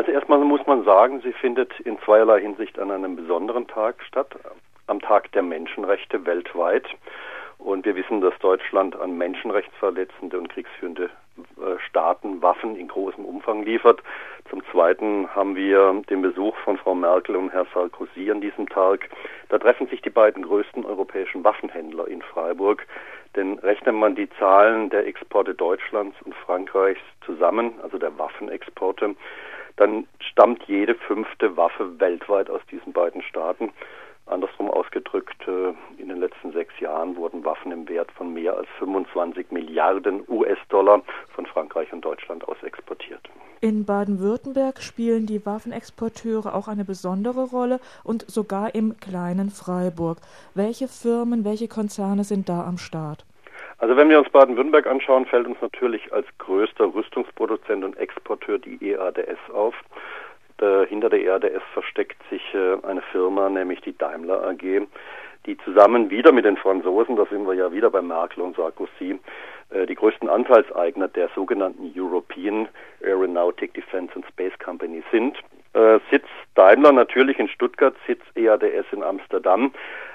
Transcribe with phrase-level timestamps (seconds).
[0.00, 4.34] Also erstmal muss man sagen, sie findet in zweierlei Hinsicht an einem besonderen Tag statt,
[4.86, 6.86] am Tag der Menschenrechte weltweit.
[7.58, 13.62] Und wir wissen, dass Deutschland an menschenrechtsverletzende und kriegsführende äh, Staaten Waffen in großem Umfang
[13.62, 14.02] liefert.
[14.48, 19.10] Zum Zweiten haben wir den Besuch von Frau Merkel und Herr Sarkozy an diesem Tag.
[19.50, 22.86] Da treffen sich die beiden größten europäischen Waffenhändler in Freiburg.
[23.36, 29.14] Denn rechnet man die Zahlen der Exporte Deutschlands und Frankreichs zusammen, also der Waffenexporte,
[29.80, 33.70] dann stammt jede fünfte Waffe weltweit aus diesen beiden Staaten.
[34.26, 38.68] Andersrum ausgedrückt, äh, in den letzten sechs Jahren wurden Waffen im Wert von mehr als
[38.78, 41.00] 25 Milliarden US-Dollar
[41.34, 43.22] von Frankreich und Deutschland aus exportiert.
[43.62, 50.18] In Baden-Württemberg spielen die Waffenexporteure auch eine besondere Rolle und sogar im kleinen Freiburg.
[50.54, 53.24] Welche Firmen, welche Konzerne sind da am Start?
[53.80, 58.92] Also wenn wir uns Baden-Württemberg anschauen, fällt uns natürlich als größter Rüstungsproduzent und Exporteur die
[58.92, 59.74] EADS auf.
[60.60, 64.86] Äh, hinter der EADS versteckt sich äh, eine Firma, nämlich die Daimler AG,
[65.46, 69.18] die zusammen wieder mit den Franzosen, da sind wir ja wieder bei Merkel und Sarkozy,
[69.70, 72.68] äh, die größten Anteilseigner der sogenannten European
[73.02, 75.38] Aeronautic Defense and Space Company sind.
[75.72, 79.72] Äh, Sitz Daimler natürlich in Stuttgart, Sitz EADS in Amsterdam.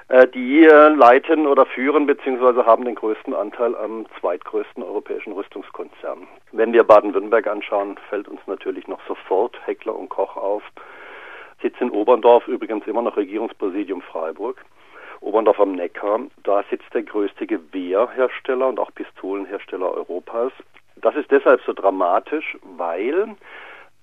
[0.09, 2.63] Äh, die äh, leiten oder führen bzw.
[2.63, 6.27] haben den größten Anteil am zweitgrößten europäischen Rüstungskonzern.
[6.51, 10.63] Wenn wir Baden-Württemberg anschauen, fällt uns natürlich noch sofort Heckler und Koch auf.
[11.61, 14.63] Sitz in Oberndorf, übrigens immer noch Regierungspräsidium Freiburg.
[15.21, 20.51] Oberndorf am Neckar, da sitzt der größte Gewehrhersteller und auch Pistolenhersteller Europas.
[20.97, 23.35] Das ist deshalb so dramatisch, weil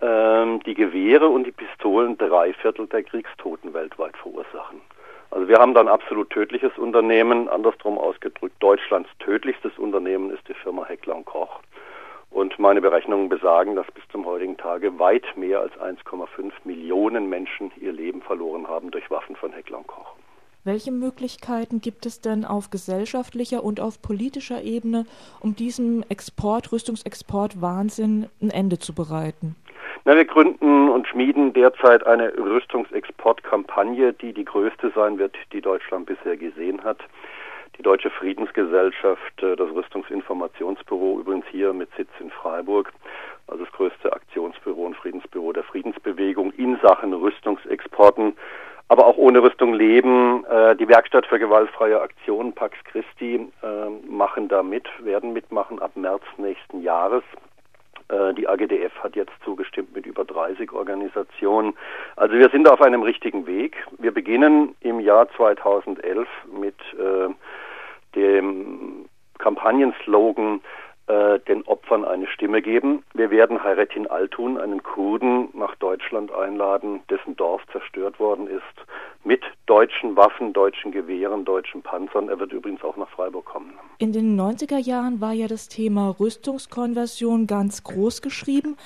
[0.02, 4.80] die Gewehre und die Pistolen drei Viertel der Kriegstoten weltweit verursachen.
[5.30, 10.84] Also wir haben dann absolut tödliches Unternehmen, andersrum ausgedrückt, Deutschlands tödlichstes Unternehmen ist die Firma
[10.84, 11.60] Heckler und Koch.
[12.30, 17.70] Und meine Berechnungen besagen, dass bis zum heutigen Tage weit mehr als 1,5 Millionen Menschen
[17.80, 20.16] ihr Leben verloren haben durch Waffen von Heckler und Koch.
[20.64, 25.06] Welche Möglichkeiten gibt es denn auf gesellschaftlicher und auf politischer Ebene,
[25.40, 29.56] um diesem Export, Rüstungsexport Wahnsinn ein Ende zu bereiten?
[30.04, 36.06] Na, wir gründen und schmieden derzeit eine Rüstungsexportkampagne, die die größte sein wird, die Deutschland
[36.06, 36.98] bisher gesehen hat.
[37.78, 42.92] Die Deutsche Friedensgesellschaft, äh, das Rüstungsinformationsbüro, übrigens hier mit Sitz in Freiburg,
[43.46, 48.36] also das größte Aktionsbüro und Friedensbüro der Friedensbewegung in Sachen Rüstungsexporten,
[48.88, 50.44] aber auch ohne Rüstung leben.
[50.46, 55.92] Äh, die Werkstatt für gewaltfreie Aktionen, Pax Christi, äh, machen da mit, werden mitmachen ab
[55.94, 57.22] März nächsten Jahres.
[58.12, 61.74] Äh, die AGDF hat jetzt zugestimmt mit über 30 Organisationen.
[62.16, 63.76] Also wir sind auf einem richtigen Weg.
[63.98, 67.28] Wir beginnen im Jahr 2011 mit äh,
[68.14, 69.06] dem
[69.38, 70.60] Kampagnenslogan
[71.06, 73.02] äh, den Opfern eine Stimme geben.
[73.14, 78.86] Wir werden Hayrettin Altun, einen Kurden, nach Deutschland einladen, dessen Dorf zerstört worden ist,
[79.24, 82.28] mit deutschen Waffen, deutschen Gewehren, deutschen Panzern.
[82.28, 83.72] Er wird übrigens auch nach Freiburg kommen.
[83.98, 88.76] In den 90er Jahren war ja das Thema Rüstungskonversion ganz groß geschrieben,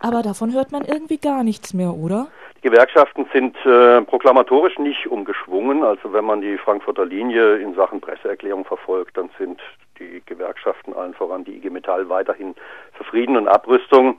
[0.00, 2.28] aber davon hört man irgendwie gar nichts mehr, oder?
[2.58, 5.84] Die Gewerkschaften sind äh, proklamatorisch nicht umgeschwungen.
[5.84, 9.60] Also wenn man die Frankfurter Linie in Sachen Presseerklärung verfolgt, dann sind
[10.00, 12.54] die Gewerkschaften allen voran die IG Metall weiterhin
[12.94, 14.18] für Frieden und Abrüstung.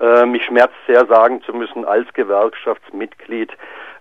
[0.00, 3.52] Äh, mich schmerzt sehr sagen zu müssen als Gewerkschaftsmitglied,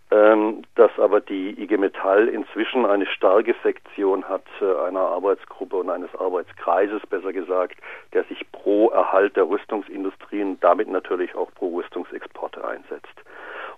[0.10, 6.14] dass aber die IG Metall inzwischen eine starke Sektion hat äh, einer Arbeitsgruppe und eines
[6.16, 7.78] Arbeitskreises, besser gesagt,
[8.14, 13.24] der sich pro Erhalt der Rüstungsindustrie und damit natürlich auch pro Rüstungsexporte einsetzt.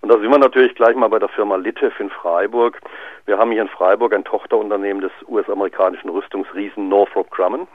[0.02, 2.80] Und da sind wir natürlich gleich mal bei der Firma Litef in Freiburg.
[3.26, 7.68] Wir haben hier in Freiburg ein Tochterunternehmen des US-amerikanischen Rüstungsriesen Northrop Grumman.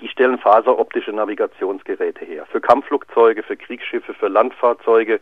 [0.00, 2.46] Die stellen faseroptische Navigationsgeräte her.
[2.46, 5.20] Für Kampfflugzeuge, für Kriegsschiffe, für Landfahrzeuge.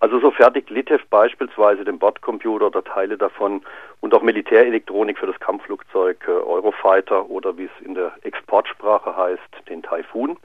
[0.00, 3.60] Also so fertigt Litef beispielsweise den Bordcomputer oder Teile davon
[4.00, 9.68] und auch Militärelektronik für das Kampfflugzeug äh, Eurofighter oder wie es in der Exportsprache heißt,
[9.68, 10.38] den Typhoon.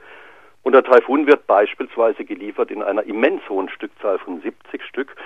[0.62, 5.16] Und der Taifun wird beispielsweise geliefert in einer immens hohen Stückzahl von 70 Stück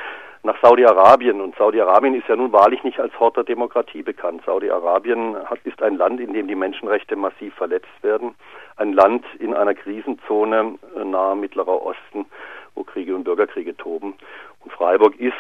[0.42, 1.40] nach Saudi-Arabien.
[1.40, 4.42] Und Saudi-Arabien ist ja nun wahrlich nicht als Hort der Demokratie bekannt.
[4.46, 8.34] Saudi-Arabien ist ein Land, in dem die Menschenrechte massiv verletzt werden.
[8.76, 12.26] Ein Land in einer Krisenzone äh, nahe Mittlerer Osten,
[12.74, 14.14] wo Kriege und Bürgerkriege toben.
[14.60, 15.34] Und Freiburg ist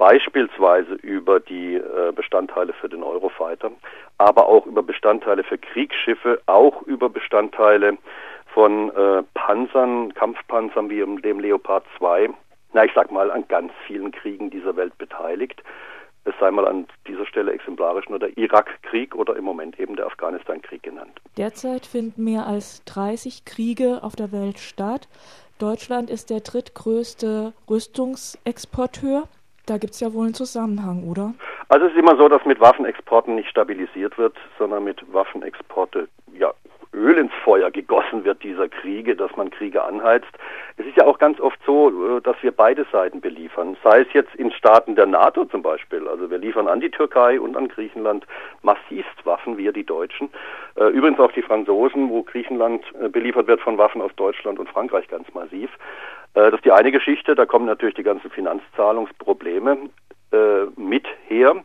[0.00, 3.70] beispielsweise über die äh, Bestandteile für den Eurofighter,
[4.16, 7.98] aber auch über Bestandteile für Kriegsschiffe, auch über Bestandteile
[8.54, 12.30] von äh, Panzern, Kampfpanzern wie dem Leopard 2,
[12.72, 15.62] na ich sag mal, an ganz vielen Kriegen dieser Welt beteiligt.
[16.24, 20.06] Es sei mal an dieser Stelle exemplarisch nur der Irakkrieg oder im Moment eben der
[20.06, 21.20] Afghanistan-Krieg genannt.
[21.36, 25.08] Derzeit finden mehr als 30 Kriege auf der Welt statt.
[25.60, 29.28] Deutschland ist der drittgrößte Rüstungsexporteur.
[29.66, 31.34] Da gibt es ja wohl einen Zusammenhang, oder?
[31.68, 36.52] Also es ist immer so, dass mit Waffenexporten nicht stabilisiert wird, sondern mit Waffenexporte ja
[36.92, 40.30] Öl ins Feuer gegossen wird dieser Kriege, dass man Kriege anheizt.
[40.76, 43.76] Es ist ja auch ganz oft so, äh, dass wir beide Seiten beliefern.
[43.84, 46.08] Sei es jetzt in Staaten der NATO zum Beispiel.
[46.08, 48.26] Also wir liefern an die Türkei und an Griechenland
[48.62, 50.30] massivst Waffen, wir die Deutschen.
[50.76, 54.68] Äh, übrigens auch die Franzosen, wo Griechenland äh, beliefert wird von Waffen aus Deutschland und
[54.68, 55.70] Frankreich ganz massiv.
[56.32, 57.34] Das ist die eine Geschichte.
[57.34, 59.90] Da kommen natürlich die ganzen Finanzzahlungsprobleme
[60.76, 61.56] mit her.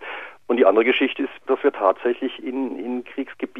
[0.48, 3.55] Und die andere Geschichte ist, dass wir tatsächlich in, in Kriegsgebiete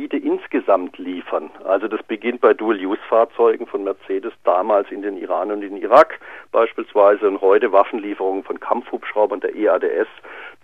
[0.76, 1.50] insgesamt liefern.
[1.64, 6.20] Also das beginnt bei Dual-Use-Fahrzeugen von Mercedes, damals in den Iran und in den Irak
[6.52, 10.08] beispielsweise und heute Waffenlieferungen von Kampfhubschraubern der EADS,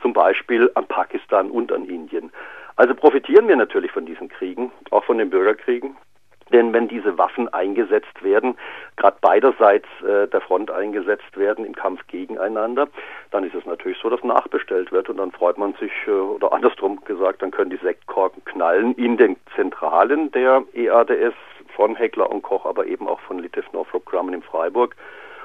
[0.02, 2.31] zum Beispiel an Pakistan und an Indien.
[2.75, 5.96] Also profitieren wir natürlich von diesen Kriegen, auch von den Bürgerkriegen.
[6.52, 8.56] Denn wenn diese Waffen eingesetzt werden,
[9.01, 12.88] gerade beiderseits äh, der Front eingesetzt werden im Kampf gegeneinander,
[13.31, 16.53] dann ist es natürlich so, dass nachbestellt wird und dann freut man sich, äh, oder
[16.53, 21.33] andersrum gesagt, dann können die Sektkorken knallen in den Zentralen der EADS
[21.75, 24.95] von Heckler und Koch, aber eben auch von Litef Northrop Grumman in Freiburg.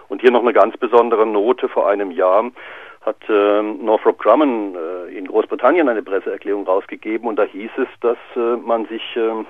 [0.08, 2.50] Und hier noch eine ganz besondere Note vor einem Jahr
[3.00, 8.18] hat äh, Northrop Grumman äh, in Großbritannien eine Presseerklärung rausgegeben und da hieß es, dass
[8.34, 9.44] äh, man sich äh,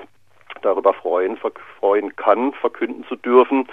[0.67, 1.39] darüber freuen,
[1.81, 3.67] freuen kann, verkünden zu dürfen,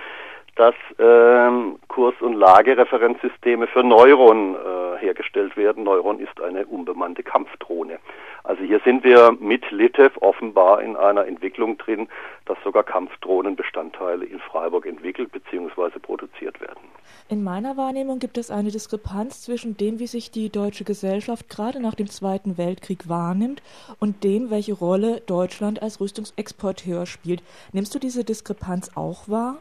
[0.55, 5.83] dass ähm, Kurs- und Lagereferenzsysteme für Neuron äh, hergestellt werden.
[5.83, 8.00] Neuron ist eine unbemannte Kampfdrohne.
[8.44, 12.07] Also hier sind wir mit Litev offenbar in einer Entwicklung drin,
[12.45, 15.97] dass sogar Kampfdrohnenbestandteile in Freiburg entwickelt bzw.
[16.00, 16.81] produziert werden.
[17.29, 21.81] In meiner Wahrnehmung gibt es eine Diskrepanz zwischen dem, wie sich die deutsche Gesellschaft gerade
[21.81, 23.63] nach dem Zweiten Weltkrieg wahrnimmt
[24.00, 27.41] und dem, welche Rolle Deutschland als Rüstungsexporteur spielt.
[27.71, 29.59] Nimmst du diese Diskrepanz auch wahr?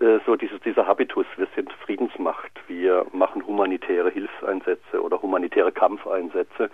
[0.00, 1.26] Äh, so dieses, dieser Habitus.
[1.36, 2.52] Wir sind Friedensmacht.
[2.66, 6.70] Wir machen humanitäre Hilfseinsätze oder humanitäre Kampfeinsätze.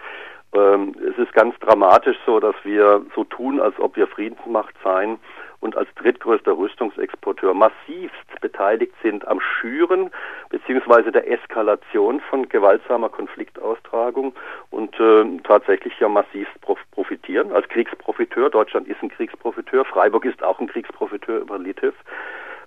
[0.54, 5.18] Ähm, es ist ganz dramatisch so, dass wir so tun, als ob wir Friedensmacht seien
[5.58, 10.10] und als drittgrößter Rüstungsexporteur massivst beteiligt sind am Schüren
[10.50, 14.34] beziehungsweise der Eskalation von gewaltsamer Konfliktaustragung
[14.70, 16.54] und äh, tatsächlich ja massivst
[16.92, 18.50] profitieren als Kriegsprofiteur.
[18.50, 21.94] Deutschland ist ein Kriegsprofiteur, Freiburg ist auch ein Kriegsprofiteur über Litev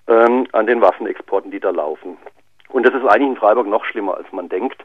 [0.10, 2.18] ähm, an den Waffenexporten, die da laufen.
[2.70, 4.84] Und das ist eigentlich in Freiburg noch schlimmer, als man denkt.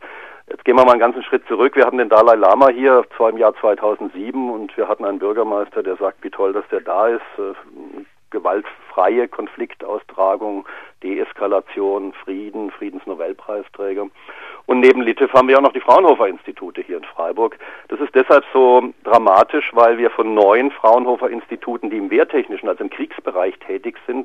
[0.48, 1.74] Jetzt gehen wir mal einen ganzen Schritt zurück.
[1.74, 5.82] Wir hatten den Dalai Lama hier zwar im Jahr 2007 und wir hatten einen Bürgermeister,
[5.82, 7.22] der sagt, wie toll, dass der da ist.
[7.38, 7.54] Äh,
[8.34, 10.66] gewaltfreie Konfliktaustragung,
[11.02, 14.08] Deeskalation, Frieden, Friedensnobelpreisträger.
[14.66, 17.58] Und neben Litev haben wir auch noch die Fraunhofer-Institute hier in Freiburg.
[17.88, 22.90] Das ist deshalb so dramatisch, weil wir von neun Fraunhofer-Instituten, die im wehrtechnischen, also im
[22.90, 24.23] Kriegsbereich tätig sind,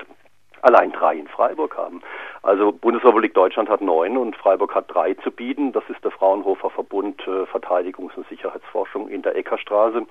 [1.40, 2.02] Freiburg haben.
[2.42, 5.72] Also Bundesrepublik Deutschland hat neun und Freiburg hat drei zu bieten.
[5.72, 10.02] Das ist der Fraunhofer Verbund äh, Verteidigungs- und Sicherheitsforschung in der Eckerstraße.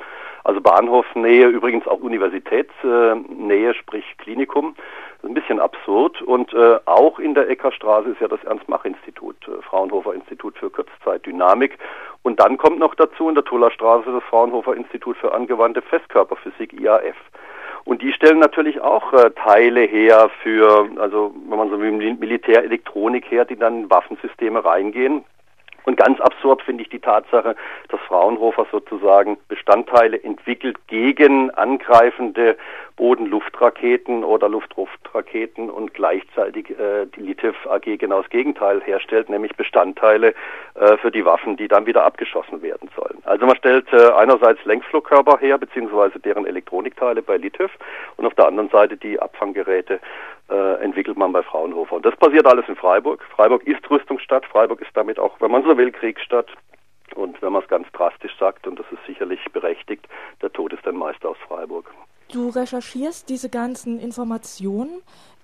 [0.44, 4.74] Also Bahnhofsnähe, übrigens auch Universitätsnähe, sprich Klinikum.
[5.22, 6.20] Das ist ein bisschen absurd.
[6.24, 11.78] Und äh, auch in der Eckerstraße ist ja das Ernst-Mach-Institut, äh, Fraunhofer Institut für Kurzzeitdynamik.
[12.24, 17.18] Und dann kommt noch dazu in der Tullerstraße das Fraunhofer Institut für angewandte Festkörperphysik, IAF.
[17.90, 23.32] Und die stellen natürlich auch äh, Teile her für, also wenn man so wie Militärelektronik
[23.32, 25.26] her, die dann in Waffensysteme reingehen.
[25.90, 27.56] Und ganz absurd finde ich die Tatsache,
[27.88, 32.58] dass Fraunhofer sozusagen Bestandteile entwickelt gegen angreifende
[32.96, 40.36] Boden-Luftraketen oder Luft-Luft-Raketen und gleichzeitig äh, die Litev AG genau das Gegenteil herstellt, nämlich Bestandteile
[40.76, 43.18] äh, für die Waffen, die dann wieder abgeschossen werden sollen.
[43.24, 47.72] Also man stellt äh, einerseits Lenkflugkörper her, beziehungsweise deren Elektronikteile bei Litev
[48.18, 50.00] und auf der anderen Seite die Abfanggeräte
[50.50, 51.98] äh, entwickelt man bei Fraunhofer.
[51.98, 53.24] Und das passiert alles in Freiburg.
[53.36, 56.48] Freiburg ist Rüstungsstadt, Freiburg ist damit auch, wenn man so will, Kriegsstadt.
[57.16, 60.08] Und wenn man es ganz drastisch sagt, und das ist sicherlich berechtigt,
[60.42, 61.86] der Tod ist ein Meister aus Freiburg.
[62.32, 65.02] Du recherchierst diese ganzen Informationen.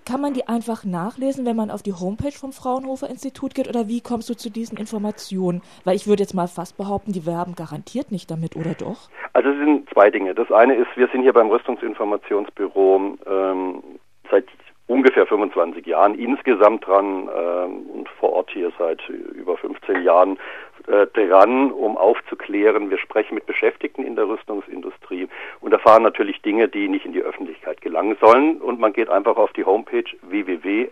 [0.08, 3.68] Kann man die einfach nachlesen, wenn man auf die Homepage vom Fraunhofer Institut geht?
[3.68, 5.64] Oder wie kommst du zu diesen Informationen?
[5.84, 9.10] Weil ich würde jetzt mal fast behaupten, die werben garantiert nicht damit, oder doch?
[9.34, 10.36] Also es sind zwei Dinge.
[10.36, 13.84] Das eine ist, wir sind hier beim Rüstungsinformationsbüro ähm,
[14.30, 14.46] seit
[14.88, 17.66] ungefähr 25 Jahren insgesamt dran äh,
[17.98, 20.38] und vor Ort hier seit über 15 Jahren
[20.88, 22.92] äh, dran, um aufzuklären.
[22.92, 25.28] Wir sprechen mit Beschäftigten in der Rüstungsindustrie
[25.62, 28.62] und erfahren natürlich Dinge, die nicht in die Öffentlichkeit gelangen sollen.
[28.62, 30.92] Und man geht einfach auf die Homepage www.rib-ev.de,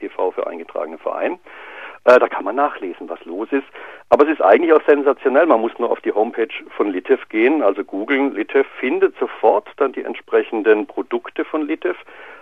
[0.00, 1.38] EV für eingetragene Verein.
[2.04, 3.66] Äh, da kann man nachlesen, was los ist.
[4.12, 5.46] Aber es ist eigentlich auch sensationell.
[5.46, 8.34] Man muss nur auf die Homepage von Litev gehen, also googeln.
[8.34, 11.96] Litev findet sofort dann die entsprechenden Produkte von Litev.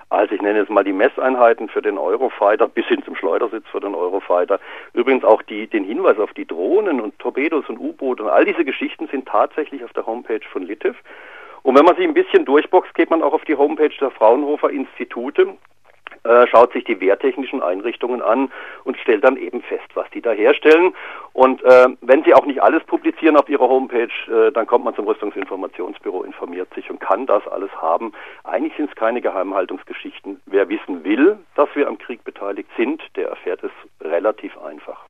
[0.08, 3.80] Also ich nenne jetzt mal die Messeinheiten für den Eurofighter bis hin zum Schleudersitz für
[3.80, 4.58] den Eurofighter.
[4.94, 8.64] Übrigens auch die, den Hinweis auf die Drohnen und Torpedos und U-Boote und all diese
[8.64, 10.96] Geschichten sind tatsächlich auf der Homepage von Litev.
[11.62, 14.70] Und wenn man sich ein bisschen durchboxt, geht man auch auf die Homepage der Fraunhofer
[14.70, 15.54] Institute
[16.24, 18.50] äh, schaut sich die wehrtechnischen Einrichtungen an
[18.84, 20.94] und stellt dann eben fest, was die da herstellen.
[21.32, 24.94] Und äh, wenn sie auch nicht alles publizieren auf ihrer Homepage, äh, dann kommt man
[24.94, 28.12] zum Rüstungsinformationsbüro, informiert sich und kann das alles haben.
[28.44, 30.40] Eigentlich sind es keine Geheimhaltungsgeschichten.
[30.46, 33.70] Wer wissen will, dass wir am Krieg beteiligt sind, der erfährt es
[34.00, 35.06] relativ einfach.